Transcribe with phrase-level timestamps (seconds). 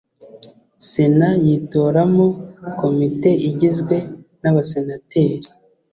[0.89, 2.27] sena yitoramo
[2.79, 3.95] komite igizwe
[4.41, 5.49] n abasenateri